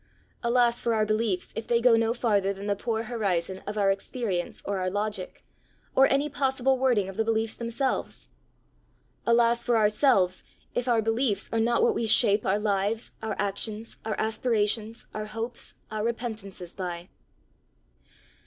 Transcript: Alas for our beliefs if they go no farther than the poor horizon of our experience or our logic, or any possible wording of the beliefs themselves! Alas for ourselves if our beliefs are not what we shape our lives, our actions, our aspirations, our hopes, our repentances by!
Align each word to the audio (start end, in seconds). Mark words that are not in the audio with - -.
Alas 0.41 0.81
for 0.81 0.95
our 0.95 1.05
beliefs 1.05 1.53
if 1.55 1.67
they 1.67 1.79
go 1.79 1.95
no 1.95 2.11
farther 2.11 2.51
than 2.53 2.65
the 2.65 2.75
poor 2.75 3.03
horizon 3.03 3.61
of 3.67 3.77
our 3.77 3.91
experience 3.91 4.63
or 4.65 4.79
our 4.79 4.89
logic, 4.89 5.45
or 5.93 6.11
any 6.11 6.27
possible 6.27 6.79
wording 6.79 7.07
of 7.07 7.17
the 7.17 7.23
beliefs 7.23 7.53
themselves! 7.53 8.27
Alas 9.27 9.63
for 9.63 9.77
ourselves 9.77 10.43
if 10.73 10.87
our 10.87 11.03
beliefs 11.03 11.49
are 11.53 11.59
not 11.59 11.83
what 11.83 11.93
we 11.93 12.07
shape 12.07 12.47
our 12.47 12.57
lives, 12.57 13.11
our 13.21 13.35
actions, 13.37 13.99
our 14.03 14.19
aspirations, 14.19 15.05
our 15.13 15.25
hopes, 15.27 15.75
our 15.91 16.03
repentances 16.03 16.73
by! 16.73 17.07